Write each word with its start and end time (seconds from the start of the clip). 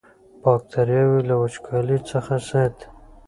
باکتریاوې 0.43 1.21
له 1.29 1.35
وچوالي 1.41 1.97
څخه 2.09 2.35
ساتي. 2.49 2.87